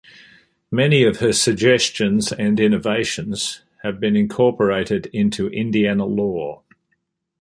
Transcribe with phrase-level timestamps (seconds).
[0.71, 6.63] Many of her suggestions and innovations have been incorporated into Indiana law.